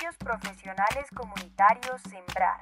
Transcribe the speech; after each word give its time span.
Servicios 0.00 0.16
Profesionales 0.16 1.06
Comunitarios 1.14 2.00
Sembrar. 2.08 2.58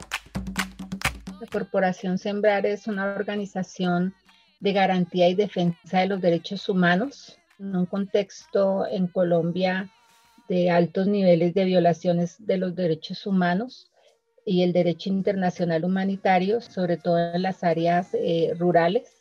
La 1.41 1.46
Corporación 1.46 2.19
Sembrar 2.19 2.66
es 2.66 2.88
una 2.88 3.15
organización 3.15 4.12
de 4.59 4.73
garantía 4.73 5.29
y 5.29 5.34
defensa 5.34 6.01
de 6.01 6.06
los 6.06 6.20
derechos 6.20 6.69
humanos 6.69 7.38
en 7.60 7.77
un 7.77 7.87
contexto 7.87 8.87
en 8.88 9.06
Colombia 9.06 9.88
de 10.48 10.70
altos 10.70 11.06
niveles 11.06 11.55
de 11.55 11.65
violaciones 11.65 12.45
de 12.45 12.59
los 12.59 12.74
derechos 12.74 13.24
humanos 13.24 13.93
y 14.45 14.65
el 14.65 14.73
derecho 14.73 15.09
internacional 15.09 15.84
humanitario, 15.84 16.60
sobre 16.60 16.96
todo 16.96 17.18
en 17.18 17.43
las 17.43 17.62
áreas 17.62 18.15
eh, 18.15 18.52
rurales. 18.59 19.20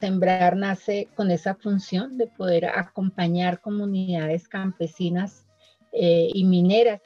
Sembrar 0.00 0.56
nace 0.56 1.08
con 1.14 1.30
esa 1.30 1.56
función 1.56 2.16
de 2.16 2.26
poder 2.26 2.66
acompañar 2.66 3.60
comunidades 3.60 4.48
campesinas 4.48 5.44
eh, 5.92 6.30
y 6.32 6.44
mineras 6.44 7.02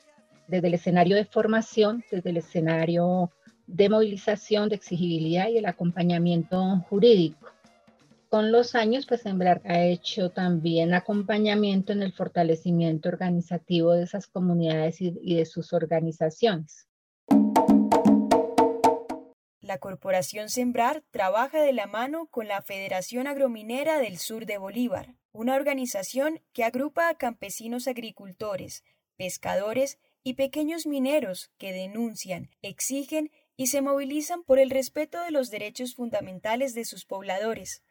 desde 0.46 0.68
el 0.68 0.74
escenario 0.74 1.16
de 1.16 1.24
formación, 1.24 2.04
desde 2.10 2.30
el 2.30 2.38
escenario 2.38 3.32
de 3.66 3.88
movilización, 3.88 4.68
de 4.68 4.76
exigibilidad 4.76 5.48
y 5.48 5.58
el 5.58 5.66
acompañamiento 5.66 6.84
jurídico. 6.88 7.50
Con 8.28 8.50
los 8.50 8.74
años, 8.74 9.06
pues 9.06 9.22
Sembrar 9.22 9.62
ha 9.64 9.84
hecho 9.84 10.30
también 10.30 10.92
acompañamiento 10.92 11.92
en 11.92 12.02
el 12.02 12.12
fortalecimiento 12.12 13.08
organizativo 13.08 13.92
de 13.92 14.02
esas 14.02 14.26
comunidades 14.26 15.00
y, 15.00 15.16
y 15.22 15.36
de 15.36 15.46
sus 15.46 15.72
organizaciones. 15.72 16.88
La 19.60 19.78
Corporación 19.78 20.50
Sembrar 20.50 21.02
trabaja 21.10 21.62
de 21.62 21.72
la 21.72 21.86
mano 21.86 22.26
con 22.26 22.48
la 22.48 22.60
Federación 22.60 23.26
Agrominera 23.28 23.98
del 23.98 24.18
Sur 24.18 24.46
de 24.46 24.58
Bolívar, 24.58 25.14
una 25.32 25.54
organización 25.54 26.40
que 26.52 26.64
agrupa 26.64 27.08
a 27.08 27.14
campesinos 27.14 27.88
agricultores, 27.88 28.84
pescadores 29.16 29.98
y 30.24 30.34
pequeños 30.34 30.86
mineros 30.86 31.50
que 31.58 31.72
denuncian, 31.72 32.48
exigen 32.62 33.30
y 33.56 33.66
se 33.66 33.82
movilizan 33.82 34.42
por 34.42 34.58
el 34.58 34.70
respeto 34.70 35.20
de 35.20 35.30
los 35.30 35.50
derechos 35.50 35.94
fundamentales 35.94 36.74
de 36.74 36.86
sus 36.86 37.04
pobladores. 37.04 37.82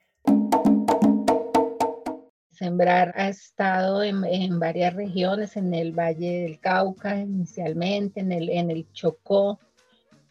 Sembrar 2.49 3.13
ha 3.15 3.29
estado 3.29 4.03
en, 4.03 4.59
varias 4.59 4.95
regiones, 4.95 5.55
en 5.57 5.73
el 5.73 5.91
Valle 5.91 6.41
del 6.41 6.59
Cauca 6.59 7.17
inicialmente, 7.17 8.19
en 8.19 8.31
el, 8.31 8.49
en 8.49 8.71
el 8.71 8.91
Chocó, 8.93 9.59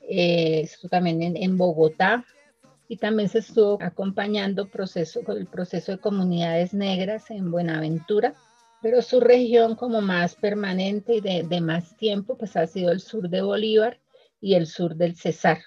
eh, 0.02 0.68
también 0.90 1.36
en, 1.36 1.56
Bogotá, 1.56 2.24
y 2.88 2.96
también 2.96 3.28
se 3.28 3.38
estuvo 3.38 3.78
acompañando 3.80 4.68
proceso, 4.68 5.20
el 5.28 5.46
proceso 5.46 5.92
de 5.92 5.98
comunidades 5.98 6.74
negras 6.74 7.30
en 7.30 7.50
Buenaventura, 7.50 8.34
pero 8.82 9.00
su 9.00 9.20
región 9.20 9.76
como 9.76 10.00
más 10.00 10.34
permanente 10.34 11.14
y 11.14 11.20
de, 11.20 11.44
de, 11.44 11.60
más 11.60 11.96
tiempo, 11.96 12.36
pues 12.36 12.56
ha 12.56 12.66
sido 12.66 12.90
el 12.90 13.00
sur 13.00 13.28
de 13.28 13.40
Bolívar 13.40 14.00
y 14.40 14.54
el 14.54 14.66
sur 14.66 14.96
del 14.96 15.16
Cesar. 15.16 15.58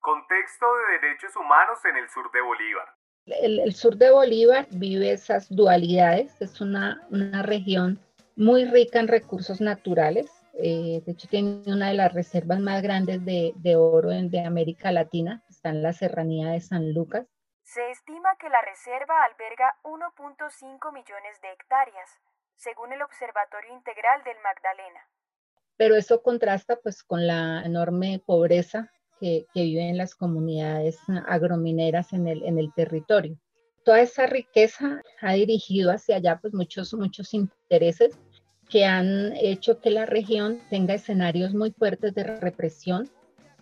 Contexto 0.00 0.66
de 0.76 0.98
derechos 1.00 1.34
humanos 1.36 1.78
en 1.84 1.96
el 1.96 2.08
sur 2.08 2.30
de 2.32 2.40
Bolívar. 2.40 2.86
El, 3.26 3.60
el 3.60 3.74
sur 3.74 3.96
de 3.96 4.10
Bolívar 4.10 4.66
vive 4.70 5.12
esas 5.12 5.48
dualidades, 5.48 6.40
es 6.40 6.60
una, 6.60 7.06
una 7.10 7.42
región 7.42 7.98
muy 8.36 8.64
rica 8.64 9.00
en 9.00 9.08
recursos 9.08 9.60
naturales, 9.60 10.30
eh, 10.62 11.02
de 11.04 11.12
hecho, 11.12 11.28
tiene 11.28 11.62
una 11.66 11.88
de 11.88 11.94
las 11.94 12.12
reservas 12.12 12.60
más 12.60 12.82
grandes 12.82 13.24
de, 13.24 13.52
de 13.56 13.76
oro 13.76 14.12
en, 14.12 14.30
de 14.30 14.40
América 14.40 14.92
Latina. 14.92 15.42
Está 15.48 15.70
en 15.70 15.82
la 15.82 15.92
serranía 15.92 16.50
de 16.50 16.60
San 16.60 16.92
Lucas. 16.92 17.26
Se 17.72 17.88
estima 17.92 18.30
que 18.40 18.48
la 18.48 18.60
reserva 18.62 19.22
alberga 19.22 19.76
1.5 19.84 20.92
millones 20.92 21.40
de 21.40 21.52
hectáreas, 21.52 22.10
según 22.56 22.92
el 22.92 23.00
Observatorio 23.00 23.72
Integral 23.72 24.24
del 24.24 24.34
Magdalena. 24.42 25.00
Pero 25.76 25.94
eso 25.94 26.20
contrasta 26.20 26.80
pues 26.82 27.04
con 27.04 27.28
la 27.28 27.62
enorme 27.64 28.20
pobreza 28.26 28.90
que, 29.20 29.46
que 29.54 29.62
viven 29.62 29.96
las 29.96 30.16
comunidades 30.16 30.98
agromineras 31.28 32.12
en 32.12 32.26
el, 32.26 32.42
en 32.42 32.58
el 32.58 32.74
territorio. 32.74 33.38
Toda 33.84 34.00
esa 34.00 34.26
riqueza 34.26 35.00
ha 35.20 35.34
dirigido 35.34 35.92
hacia 35.92 36.16
allá 36.16 36.40
pues 36.42 36.52
muchos, 36.52 36.92
muchos 36.94 37.32
intereses 37.34 38.18
que 38.68 38.84
han 38.84 39.32
hecho 39.36 39.80
que 39.80 39.90
la 39.90 40.06
región 40.06 40.60
tenga 40.70 40.94
escenarios 40.94 41.54
muy 41.54 41.70
fuertes 41.70 42.16
de 42.16 42.24
represión 42.24 43.08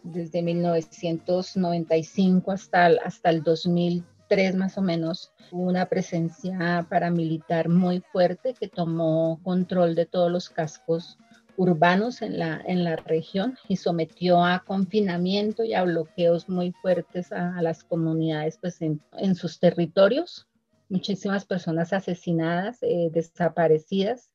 desde 0.03 0.43
1995 0.43 2.51
hasta 2.51 2.87
hasta 3.05 3.31
el 3.31 3.43
2003 3.43 4.57
más 4.57 4.79
o 4.79 4.83
menos, 4.83 5.33
una 5.51 5.87
presencia 5.87 6.87
paramilitar 6.89 7.69
muy 7.69 8.03
fuerte 8.13 8.55
que 8.55 8.69
tomó 8.69 9.41
control 9.43 9.95
de 9.95 10.07
todos 10.07 10.31
los 10.31 10.51
cascos 10.51 11.19
urbanos 11.59 12.23
en 12.23 12.39
la, 12.39 12.63
en 12.67 12.85
la 12.85 12.97
región 12.97 13.59
y 13.67 13.77
sometió 13.77 14.45
a 14.45 14.63
confinamiento 14.65 15.65
y 15.65 15.75
a 15.75 15.83
bloqueos 15.83 16.49
muy 16.49 16.73
fuertes 16.73 17.33
a, 17.33 17.61
las 17.61 17.83
comunidades 17.83 18.59
pues, 18.61 18.81
en, 18.81 19.03
en, 19.19 19.35
sus 19.35 19.59
territorios. 19.59 20.47
Muchísimas 20.89 21.45
personas 21.45 21.93
asesinadas, 21.93 22.79
eh, 22.83 23.11
desaparecidas. 23.13 24.31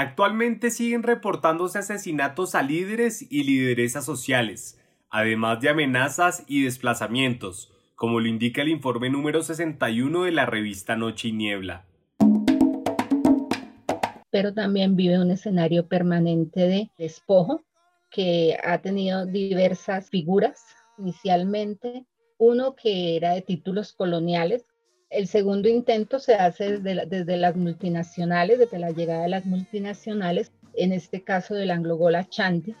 Actualmente 0.00 0.70
siguen 0.70 1.02
reportándose 1.02 1.80
asesinatos 1.80 2.54
a 2.54 2.62
líderes 2.62 3.26
y 3.32 3.42
lideresas 3.42 4.04
sociales, 4.04 4.80
además 5.10 5.60
de 5.60 5.70
amenazas 5.70 6.44
y 6.46 6.62
desplazamientos, 6.62 7.72
como 7.96 8.20
lo 8.20 8.28
indica 8.28 8.62
el 8.62 8.68
informe 8.68 9.10
número 9.10 9.42
61 9.42 10.22
de 10.22 10.30
la 10.30 10.46
revista 10.46 10.94
Noche 10.94 11.30
y 11.30 11.32
Niebla. 11.32 11.84
Pero 14.30 14.54
también 14.54 14.94
vive 14.94 15.18
un 15.18 15.32
escenario 15.32 15.88
permanente 15.88 16.60
de 16.60 16.90
despojo 16.96 17.64
que 18.08 18.56
ha 18.62 18.78
tenido 18.78 19.26
diversas 19.26 20.10
figuras 20.10 20.64
inicialmente. 20.96 22.06
Uno 22.36 22.76
que 22.76 23.16
era 23.16 23.32
de 23.32 23.42
títulos 23.42 23.94
coloniales, 23.94 24.64
el 25.10 25.26
segundo 25.26 25.68
intento 25.68 26.18
se 26.18 26.34
hace 26.34 26.78
desde, 26.78 27.36
las 27.36 27.56
multinacionales, 27.56 28.58
desde 28.58 28.78
la 28.78 28.90
llegada 28.90 29.22
de 29.22 29.28
las 29.28 29.46
multinacionales, 29.46 30.52
en 30.74 30.92
este 30.92 31.22
caso 31.22 31.54
del 31.54 31.70
Anglogola 31.70 32.28
Chanti. 32.28 32.74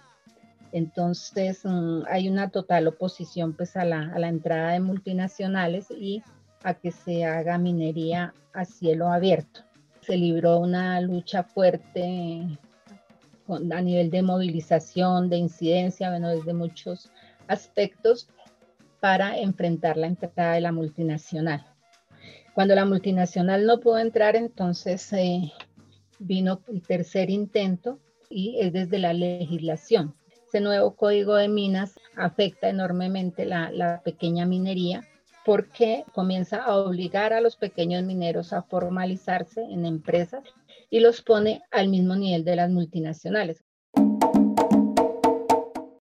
Entonces 0.72 1.60
mm, 1.64 2.02
hay 2.08 2.28
una 2.28 2.50
total 2.50 2.86
oposición 2.88 3.54
pues 3.54 3.76
a 3.76 3.84
la, 3.84 4.12
a 4.14 4.18
la 4.18 4.28
entrada 4.28 4.72
de 4.72 4.80
multinacionales 4.80 5.90
y 5.90 6.22
a 6.62 6.74
que 6.74 6.90
se 6.90 7.24
haga 7.24 7.56
minería 7.56 8.34
a 8.52 8.64
cielo 8.64 9.08
abierto. 9.08 9.60
Se 10.00 10.16
libró 10.16 10.58
una 10.58 11.00
lucha 11.00 11.42
fuerte 11.42 12.58
a 13.48 13.80
nivel 13.80 14.10
de 14.10 14.22
movilización, 14.22 15.30
de 15.30 15.38
incidencia, 15.38 16.10
bueno, 16.10 16.28
desde 16.28 16.52
muchos 16.52 17.10
aspectos 17.46 18.28
para 19.00 19.38
enfrentar 19.38 19.96
la 19.96 20.08
entrada 20.08 20.54
de 20.54 20.60
la 20.60 20.72
multinacional. 20.72 21.64
Cuando 22.58 22.74
la 22.74 22.84
multinacional 22.84 23.66
no 23.66 23.78
pudo 23.78 24.00
entrar, 24.00 24.34
entonces 24.34 25.12
eh, 25.12 25.52
vino 26.18 26.60
el 26.66 26.82
tercer 26.82 27.30
intento 27.30 28.00
y 28.28 28.58
es 28.58 28.72
desde 28.72 28.98
la 28.98 29.12
legislación. 29.12 30.16
Ese 30.48 30.60
nuevo 30.60 30.96
código 30.96 31.36
de 31.36 31.46
minas 31.46 31.94
afecta 32.16 32.68
enormemente 32.68 33.44
la, 33.44 33.70
la 33.70 34.02
pequeña 34.02 34.44
minería 34.44 35.06
porque 35.44 36.04
comienza 36.12 36.60
a 36.64 36.76
obligar 36.78 37.32
a 37.32 37.40
los 37.40 37.54
pequeños 37.54 38.02
mineros 38.02 38.52
a 38.52 38.62
formalizarse 38.62 39.62
en 39.62 39.86
empresas 39.86 40.42
y 40.90 40.98
los 40.98 41.22
pone 41.22 41.62
al 41.70 41.86
mismo 41.86 42.16
nivel 42.16 42.44
de 42.44 42.56
las 42.56 42.70
multinacionales. 42.70 43.62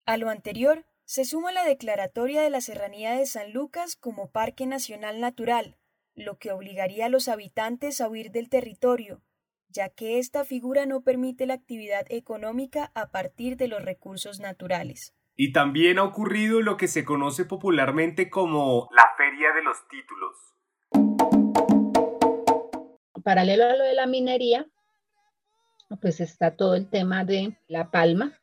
A 0.06 0.16
lo 0.16 0.30
anterior, 0.30 0.86
se 1.04 1.24
suma 1.24 1.50
la 1.50 1.64
declaratoria 1.64 2.42
de 2.42 2.50
la 2.50 2.60
Serranía 2.60 3.16
de 3.16 3.26
San 3.26 3.52
Lucas 3.52 3.96
como 3.96 4.30
Parque 4.30 4.66
Nacional 4.66 5.18
Natural, 5.18 5.74
lo 6.18 6.36
que 6.38 6.52
obligaría 6.52 7.06
a 7.06 7.08
los 7.08 7.28
habitantes 7.28 8.00
a 8.00 8.08
huir 8.08 8.32
del 8.32 8.48
territorio, 8.48 9.22
ya 9.68 9.88
que 9.88 10.18
esta 10.18 10.44
figura 10.44 10.84
no 10.84 11.02
permite 11.02 11.46
la 11.46 11.54
actividad 11.54 12.06
económica 12.08 12.90
a 12.94 13.10
partir 13.10 13.56
de 13.56 13.68
los 13.68 13.82
recursos 13.82 14.40
naturales. 14.40 15.14
Y 15.36 15.52
también 15.52 15.98
ha 15.98 16.02
ocurrido 16.02 16.60
lo 16.60 16.76
que 16.76 16.88
se 16.88 17.04
conoce 17.04 17.44
popularmente 17.44 18.28
como 18.28 18.88
la 18.90 19.06
Feria 19.16 19.52
de 19.52 19.62
los 19.62 19.76
Títulos. 19.88 20.36
Paralelo 23.22 23.66
a 23.66 23.76
lo 23.76 23.84
de 23.84 23.94
la 23.94 24.06
minería, 24.06 24.66
pues 26.00 26.20
está 26.20 26.56
todo 26.56 26.74
el 26.74 26.90
tema 26.90 27.24
de 27.24 27.56
la 27.68 27.92
palma 27.92 28.36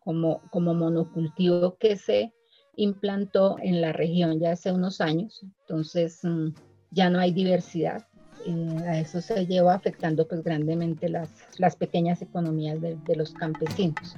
como, 0.00 0.40
como 0.50 0.72
monocultivo 0.72 1.76
que 1.76 1.96
se 1.96 2.32
implantó 2.76 3.56
en 3.60 3.80
la 3.82 3.92
región 3.92 4.40
ya 4.40 4.52
hace 4.52 4.72
unos 4.72 5.02
años. 5.02 5.44
Entonces 5.60 6.20
mm, 6.22 6.48
ya 6.94 7.10
no 7.10 7.18
hay 7.18 7.32
diversidad. 7.32 8.06
Eh, 8.46 8.78
a 8.86 8.98
eso 9.00 9.20
se 9.20 9.46
lleva 9.46 9.74
afectando 9.74 10.26
pues 10.26 10.42
grandemente 10.42 11.08
las, 11.08 11.28
las 11.58 11.76
pequeñas 11.76 12.22
economías 12.22 12.80
de, 12.80 13.16
los 13.16 13.32
campesinos. 13.32 14.14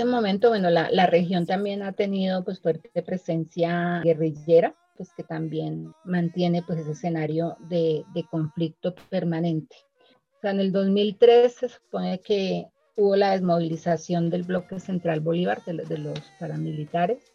Este 0.00 0.10
momento, 0.10 0.48
bueno, 0.48 0.70
la, 0.70 0.90
la, 0.90 1.06
región 1.06 1.44
también 1.44 1.82
ha 1.82 1.92
tenido 1.92 2.42
pues 2.42 2.60
fuerte 2.60 3.02
presencia 3.02 4.00
guerrillera, 4.02 4.74
pues 4.96 5.12
que 5.12 5.22
también 5.22 5.92
mantiene 6.04 6.62
pues 6.62 6.80
ese 6.80 6.92
escenario 6.92 7.56
de, 7.68 8.04
de 8.14 8.24
conflicto 8.24 8.94
permanente. 9.10 9.76
O 10.38 10.40
sea, 10.40 10.52
en 10.52 10.60
el 10.60 10.72
2003 10.72 11.52
se 11.52 11.68
supone 11.68 12.20
que 12.20 12.66
hubo 12.96 13.14
la 13.14 13.32
desmovilización 13.32 14.30
del 14.30 14.44
bloque 14.44 14.80
central 14.80 15.20
Bolívar 15.20 15.62
de, 15.64 15.74
de 15.74 15.98
los 15.98 16.18
paramilitares 16.38 17.32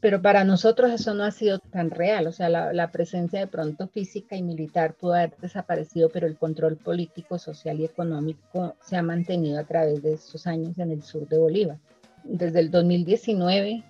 pero 0.00 0.22
para 0.22 0.44
nosotros 0.44 0.92
eso 0.92 1.12
no 1.14 1.24
ha 1.24 1.32
sido 1.32 1.58
tan 1.58 1.90
real, 1.90 2.28
o 2.28 2.32
sea, 2.32 2.48
la, 2.48 2.90
presencia 2.92 3.40
de 3.40 3.48
pronto 3.48 3.88
física 3.88 4.36
y 4.36 4.42
militar 4.42 4.94
pudo 4.94 5.14
haber 5.14 5.36
desaparecido, 5.38 6.08
pero 6.08 6.28
el 6.28 6.36
control 6.36 6.76
político, 6.76 7.38
social 7.38 7.80
y 7.80 7.84
económico 7.84 8.76
se 8.80 8.96
ha 8.96 9.02
mantenido 9.02 9.58
a 9.58 9.64
través 9.64 10.02
de 10.02 10.12
estos 10.14 10.46
años 10.46 10.78
en 10.78 10.92
el 10.92 11.02
sur 11.02 11.26
de 11.26 11.38
Bolívar. 11.38 11.78
Desde 12.24 12.60
el 12.60 12.70
2019 12.70 13.84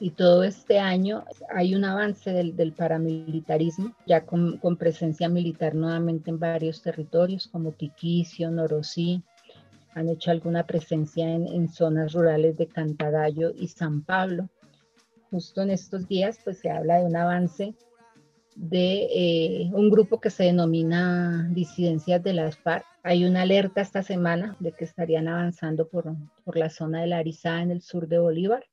y 0.00 0.10
todo 0.10 0.44
este 0.44 0.78
año 0.78 1.24
hay 1.52 1.74
un 1.74 1.84
avance 1.84 2.30
del, 2.32 2.72
paramilitarismo, 2.72 3.94
ya 4.06 4.24
con, 4.24 4.58
presencia 4.78 5.28
militar 5.28 5.74
nuevamente 5.74 6.30
en 6.30 6.38
varios 6.38 6.82
territorios 6.82 7.48
como 7.48 7.72
Tiquicio, 7.72 8.50
Norosí, 8.50 9.22
han 9.94 10.08
hecho 10.08 10.30
alguna 10.30 10.66
presencia 10.66 11.28
en, 11.28 11.68
zonas 11.68 12.12
rurales 12.12 12.56
de 12.56 12.68
Cantagallo 12.68 13.50
y 13.50 13.68
San 13.68 14.02
Pablo. 14.02 14.48
Justo 15.30 15.62
en 15.62 15.70
estos 15.70 16.06
días 16.06 16.38
pues 16.44 16.58
se 16.58 16.70
habla 16.70 16.98
de 16.98 17.04
un 17.04 17.16
avance 17.16 17.74
de 18.58 19.06
eh, 19.14 19.70
un 19.72 19.88
grupo 19.88 20.20
que 20.20 20.30
se 20.30 20.44
denomina 20.44 21.48
disidencias 21.50 22.22
de 22.22 22.32
las 22.32 22.58
FARC. 22.58 22.84
Hay 23.04 23.24
una 23.24 23.42
alerta 23.42 23.80
esta 23.80 24.02
semana 24.02 24.56
de 24.58 24.72
que 24.72 24.84
estarían 24.84 25.28
avanzando 25.28 25.88
por, 25.88 26.12
por 26.44 26.56
la 26.56 26.68
zona 26.68 27.00
de 27.00 27.06
la 27.06 27.18
Arizá 27.18 27.62
en 27.62 27.70
el 27.70 27.82
sur 27.82 28.08
de 28.08 28.18
Bolívar. 28.18 28.64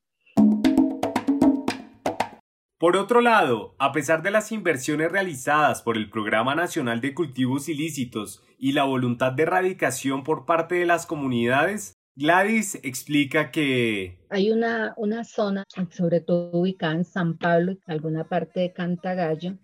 Por 2.80 2.98
otro 2.98 3.22
lado, 3.22 3.76
a 3.78 3.92
pesar 3.92 4.22
de 4.24 4.32
las 4.32 4.52
inversiones 4.52 5.12
realizadas 5.12 5.82
por 5.82 5.98
el 5.98 6.10
Programa 6.10 6.56
Nacional 6.56 7.00
de 7.00 7.14
Cultivos 7.14 7.70
Ilícitos 7.70 8.44
y 8.58 8.74
la 8.74 8.84
voluntad 8.84 9.34
de 9.34 9.44
erradicación 9.44 10.24
por 10.24 10.46
parte 10.46 10.76
de 10.76 10.86
las 10.86 11.06
comunidades, 11.06 11.94
Gladys 12.16 12.76
explica 12.84 13.52
que... 13.52 14.20
Hay 14.30 14.52
una, 14.52 14.94
una 14.98 15.24
zona, 15.24 15.64
sobre 15.90 16.22
todo 16.22 16.52
ubicada 16.52 16.96
en 16.96 17.06
San 17.06 17.38
Pablo 17.38 17.74
y 17.74 17.80
alguna 17.88 18.28
parte 18.28 18.62
de 18.62 18.74
Cantagallo, 18.74 19.58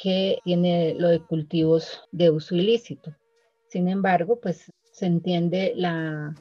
que 0.00 0.38
tiene 0.44 0.94
lo 0.94 1.08
de 1.08 1.20
cultivos 1.20 2.02
de 2.12 2.30
uso 2.30 2.54
ilícito. 2.54 3.16
Sin 3.68 3.88
embargo, 3.88 4.38
pues 4.40 4.70
se 4.92 5.06
entiende 5.06 5.72
la, 5.74 6.34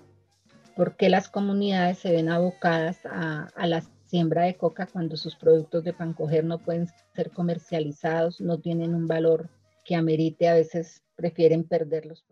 por 0.75 0.95
qué 0.97 1.09
las 1.09 1.29
comunidades 1.29 1.99
se 1.99 2.11
ven 2.11 2.29
abocadas 2.29 2.99
a, 3.05 3.47
a 3.55 3.67
la 3.67 3.81
siembra 4.05 4.43
de 4.43 4.57
coca 4.57 4.85
cuando 4.85 5.17
sus 5.17 5.35
productos 5.35 5.83
de 5.83 5.93
pancoger 5.93 6.43
no 6.43 6.59
pueden 6.59 6.87
ser 7.15 7.31
comercializados, 7.31 8.41
no 8.41 8.59
tienen 8.59 8.93
un 8.93 9.07
valor 9.07 9.49
que 9.83 9.95
amerite, 9.95 10.47
a 10.47 10.53
veces 10.53 11.01
prefieren 11.15 11.63
perderlos. 11.63 12.25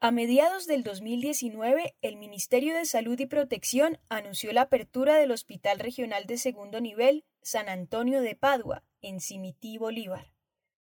A 0.00 0.12
mediados 0.12 0.68
del 0.68 0.84
2019, 0.84 1.96
el 2.02 2.16
Ministerio 2.18 2.72
de 2.72 2.84
Salud 2.84 3.18
y 3.18 3.26
Protección 3.26 3.98
anunció 4.08 4.52
la 4.52 4.60
apertura 4.62 5.16
del 5.16 5.32
Hospital 5.32 5.80
Regional 5.80 6.24
de 6.26 6.38
Segundo 6.38 6.80
Nivel 6.80 7.24
San 7.42 7.68
Antonio 7.68 8.20
de 8.20 8.36
Padua, 8.36 8.84
en 9.02 9.20
Cimití, 9.20 9.76
Bolívar, 9.76 10.32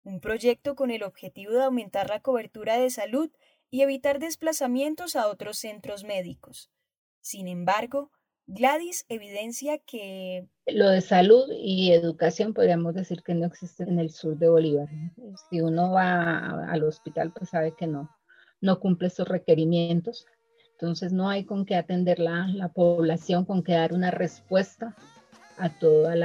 un 0.03 0.19
proyecto 0.21 0.75
con 0.75 0.91
el 0.91 1.03
objetivo 1.03 1.53
de 1.53 1.65
aumentar 1.65 2.09
la 2.09 2.21
cobertura 2.21 2.79
de 2.79 2.89
salud 2.89 3.31
y 3.69 3.83
evitar 3.83 4.19
desplazamientos 4.19 5.15
a 5.15 5.29
otros 5.29 5.59
centros 5.59 6.05
médicos. 6.05 6.71
Sin 7.21 7.49
embargo, 7.49 8.13
Gladys 8.47 9.05
evidencia 9.11 9.77
que... 9.77 10.49
Lo 10.65 10.89
de 10.89 11.03
salud 11.03 11.51
y 11.55 11.93
educación 11.93 12.55
podríamos 12.55 12.95
decir 12.95 13.23
que 13.23 13.35
no 13.35 13.45
existe 13.45 13.83
en 13.83 13.99
el 13.99 14.09
sur 14.09 14.39
de 14.39 14.49
Bolívar. 14.49 14.89
Si 15.51 15.61
uno 15.61 15.91
va 15.91 16.65
al 16.73 16.83
hospital, 16.85 17.31
pues 17.35 17.51
sabe 17.51 17.75
que 17.77 17.87
no 17.87 18.09
no 18.63 18.81
cumple 18.81 19.09
esos 19.09 19.29
requerimientos. 19.29 20.27
Entonces 20.73 21.13
no 21.13 21.29
hay 21.29 21.45
con 21.45 21.67
qué 21.67 21.77
atender 21.77 22.19
la, 22.19 22.49
la 22.49 22.69
población, 22.69 23.45
con 23.45 23.63
qué 23.63 23.73
dar 23.75 23.93
una 23.93 24.11
respuesta 24.11 24.97
a 25.59 25.69
todas 25.79 26.17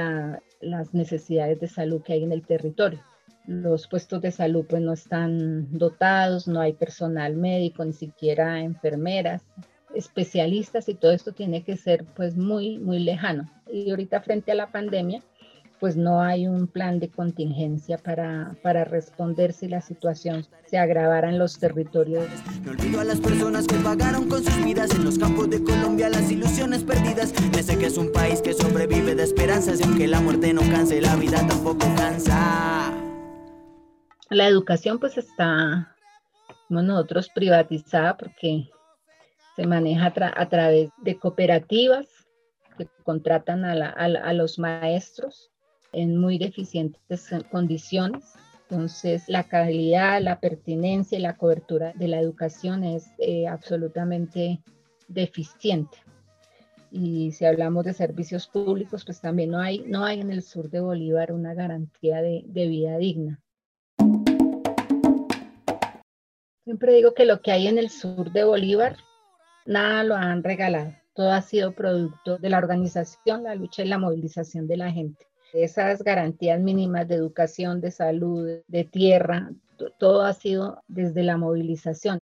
las 0.60 0.94
necesidades 0.94 1.60
de 1.60 1.68
salud 1.68 2.02
que 2.02 2.14
hay 2.14 2.24
en 2.24 2.32
el 2.32 2.46
territorio. 2.46 3.00
Los 3.46 3.86
puestos 3.86 4.20
de 4.20 4.30
salud 4.30 4.64
pues 4.68 4.82
no 4.82 4.92
están 4.92 5.78
dotados, 5.78 6.48
no 6.48 6.60
hay 6.60 6.72
personal 6.72 7.36
médico, 7.36 7.84
ni 7.84 7.92
siquiera 7.92 8.60
enfermeras, 8.60 9.42
especialistas 9.94 10.88
y 10.88 10.94
todo 10.94 11.12
esto 11.12 11.32
tiene 11.32 11.64
que 11.64 11.76
ser 11.76 12.04
pues 12.16 12.36
muy, 12.36 12.78
muy 12.78 12.98
lejano. 12.98 13.50
Y 13.70 13.90
ahorita 13.90 14.20
frente 14.20 14.52
a 14.52 14.54
la 14.54 14.70
pandemia, 14.70 15.22
pues 15.80 15.96
no 15.96 16.20
hay 16.20 16.48
un 16.48 16.66
plan 16.66 16.98
de 16.98 17.08
contingencia 17.08 17.98
para, 17.98 18.56
para 18.62 18.84
responder 18.84 19.52
si 19.52 19.68
la 19.68 19.80
situación 19.80 20.46
se 20.66 20.78
agravara 20.78 21.28
en 21.28 21.38
los 21.38 21.58
territorios. 21.58 22.26
Me 22.64 22.70
olvido 22.70 23.00
a 23.00 23.04
las 23.04 23.20
personas 23.20 23.66
que 23.66 23.76
pagaron 23.76 24.28
con 24.28 24.42
sus 24.42 24.64
vidas 24.64 24.90
en 24.90 25.04
los 25.04 25.18
campos 25.18 25.48
de 25.50 25.62
Colombia 25.62 26.08
las 26.08 26.30
ilusiones 26.30 26.82
perdidas. 26.82 27.32
Me 27.54 27.62
sé 27.62 27.78
que 27.78 27.86
es 27.86 27.96
un 27.96 28.12
país 28.12 28.42
que 28.42 28.54
sobrevive 28.54 29.14
de 29.14 29.22
esperanzas 29.22 29.80
y 29.80 29.84
aunque 29.84 30.08
la 30.08 30.20
muerte 30.20 30.52
no 30.52 30.62
canse, 30.62 31.00
la 31.00 31.14
vida 31.16 31.46
tampoco 31.46 31.86
cansa. 31.96 32.92
La 34.30 34.46
educación 34.46 34.98
pues 34.98 35.16
está, 35.16 35.94
como 36.66 36.82
nosotros, 36.82 37.30
privatizada 37.34 38.16
porque 38.16 38.68
se 39.54 39.66
maneja 39.66 40.12
a, 40.36 40.48
través 40.48 40.90
de 40.98 41.18
cooperativas 41.18 42.06
que 42.76 42.88
contratan 43.04 43.64
a, 43.64 43.72
a 43.72 44.32
los 44.32 44.58
maestros 44.58 45.50
en 45.92 46.16
muy 46.16 46.38
deficientes 46.38 47.30
condiciones. 47.50 48.34
Entonces, 48.70 49.24
la 49.28 49.44
calidad, 49.44 50.20
la 50.20 50.40
pertinencia 50.40 51.18
y 51.18 51.22
la 51.22 51.36
cobertura 51.36 51.92
de 51.94 52.08
la 52.08 52.20
educación 52.20 52.84
es 52.84 53.06
eh, 53.18 53.46
absolutamente 53.48 54.60
deficiente. 55.08 55.96
Y 56.90 57.32
si 57.32 57.44
hablamos 57.44 57.84
de 57.84 57.94
servicios 57.94 58.46
públicos, 58.46 59.04
pues 59.04 59.20
también 59.20 59.50
no 59.50 59.58
hay, 59.58 59.84
no 59.86 60.04
hay 60.04 60.20
en 60.20 60.30
el 60.30 60.42
sur 60.42 60.68
de 60.70 60.80
Bolívar 60.80 61.32
una 61.32 61.54
garantía 61.54 62.20
de, 62.20 62.42
de 62.46 62.66
vida 62.66 62.98
digna. 62.98 63.40
Siempre 66.64 66.94
digo 66.94 67.14
que 67.14 67.24
lo 67.24 67.40
que 67.40 67.52
hay 67.52 67.66
en 67.68 67.78
el 67.78 67.88
sur 67.88 68.30
de 68.32 68.44
Bolívar, 68.44 68.96
nada 69.64 70.04
lo 70.04 70.14
han 70.14 70.44
regalado. 70.44 70.92
Todo 71.14 71.32
ha 71.32 71.40
sido 71.40 71.72
producto 71.72 72.36
de 72.36 72.50
la 72.50 72.58
organización, 72.58 73.44
la 73.44 73.54
lucha 73.54 73.82
y 73.82 73.88
la 73.88 73.98
movilización 73.98 74.66
de 74.66 74.76
la 74.76 74.90
gente 74.90 75.27
esas 75.52 76.02
garantías 76.02 76.60
mínimas 76.60 77.08
de 77.08 77.14
educación, 77.14 77.80
de 77.80 77.90
salud, 77.90 78.60
de 78.66 78.84
tierra, 78.84 79.50
todo 79.98 80.22
ha 80.22 80.32
sido 80.32 80.82
desde 80.88 81.22
la 81.22 81.36
movilización. 81.36 82.18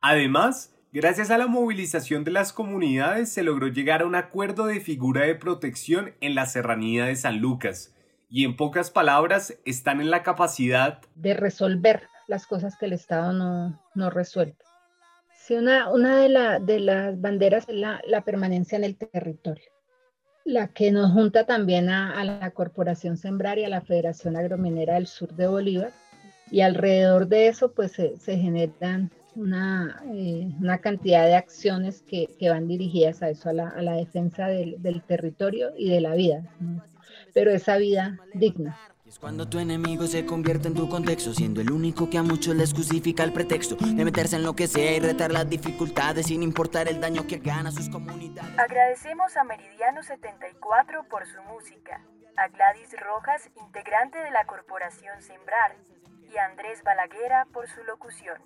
Además, 0.00 0.74
gracias 0.92 1.30
a 1.30 1.38
la 1.38 1.48
movilización 1.48 2.24
de 2.24 2.30
las 2.30 2.52
comunidades 2.52 3.30
se 3.30 3.42
logró 3.42 3.68
llegar 3.68 4.02
a 4.02 4.06
un 4.06 4.14
acuerdo 4.14 4.66
de 4.66 4.80
figura 4.80 5.22
de 5.22 5.34
protección 5.34 6.14
en 6.20 6.34
la 6.34 6.46
serranía 6.46 7.06
de 7.06 7.16
San 7.16 7.38
Lucas, 7.38 7.92
y 8.28 8.44
en 8.44 8.56
pocas 8.56 8.90
palabras 8.90 9.58
están 9.64 10.00
en 10.00 10.10
la 10.10 10.22
capacidad 10.22 11.00
de 11.14 11.34
resolver 11.34 12.08
las 12.28 12.46
cosas 12.46 12.76
que 12.76 12.86
el 12.86 12.92
Estado 12.92 13.32
no, 13.32 13.80
no 13.94 14.10
resuelve. 14.10 14.56
Sí, 15.36 15.54
una, 15.54 15.90
una 15.90 16.16
de, 16.16 16.64
de, 16.64 16.80
las 16.80 17.20
banderas 17.20 17.68
es 17.68 17.76
la, 17.76 18.00
la 18.04 18.22
permanencia 18.22 18.76
en 18.76 18.82
el 18.82 18.96
territorio 18.96 19.75
la 20.46 20.68
que 20.68 20.92
nos 20.92 21.12
junta 21.12 21.44
también 21.44 21.90
a, 21.90 22.24
la 22.24 22.50
Corporación 22.52 23.16
Sembrar 23.16 23.58
y 23.58 23.64
a 23.64 23.68
la 23.68 23.80
Federación 23.80 24.36
Agrominera 24.36 24.94
del 24.94 25.08
Sur 25.08 25.34
de 25.34 25.48
Bolívar. 25.48 25.92
Y 26.52 26.60
alrededor 26.60 27.26
de 27.26 27.48
eso, 27.48 27.72
pues 27.72 27.92
se, 27.92 28.16
generan 28.38 29.10
una, 29.34 30.00
eh, 30.14 30.48
una 30.60 30.78
cantidad 30.78 31.26
de 31.26 31.34
acciones 31.34 32.02
que, 32.02 32.28
que, 32.38 32.48
van 32.48 32.68
dirigidas 32.68 33.22
a 33.22 33.30
eso, 33.30 33.50
a 33.50 33.52
la, 33.52 33.68
a 33.70 33.82
la 33.82 33.96
defensa 33.96 34.46
del, 34.46 34.80
del, 34.80 35.02
territorio 35.02 35.72
y 35.76 35.90
de 35.90 36.00
la 36.00 36.14
vida, 36.14 36.44
pero 37.34 37.50
esa 37.50 37.76
vida 37.76 38.16
digna. 38.32 38.78
Es 39.16 39.20
cuando 39.20 39.48
tu 39.48 39.58
enemigo 39.58 40.06
se 40.06 40.26
convierte 40.26 40.68
en 40.68 40.74
tu 40.74 40.90
contexto, 40.90 41.32
siendo 41.32 41.62
el 41.62 41.70
único 41.70 42.10
que 42.10 42.18
a 42.18 42.22
muchos 42.22 42.54
les 42.54 42.74
justifica 42.74 43.24
el 43.24 43.32
pretexto 43.32 43.74
de 43.76 44.04
meterse 44.04 44.36
en 44.36 44.42
lo 44.42 44.54
que 44.54 44.66
sea 44.66 44.92
y 44.92 45.00
retar 45.00 45.32
las 45.32 45.48
dificultades 45.48 46.26
sin 46.26 46.42
importar 46.42 46.86
el 46.86 47.00
daño 47.00 47.26
que 47.26 47.38
gana 47.38 47.72
sus 47.72 47.88
comunidades. 47.88 48.58
Agradecemos 48.58 49.34
a 49.38 49.44
Meridiano 49.44 50.02
74 50.02 51.08
por 51.08 51.26
su 51.26 51.42
música, 51.44 52.02
a 52.36 52.48
Gladys 52.48 52.94
Rojas, 53.00 53.48
integrante 53.56 54.18
de 54.18 54.30
la 54.32 54.44
corporación 54.44 55.22
Sembrar, 55.22 55.74
y 56.30 56.36
a 56.36 56.44
Andrés 56.44 56.82
Balaguera 56.84 57.46
por 57.54 57.66
su 57.68 57.82
locución. 57.84 58.36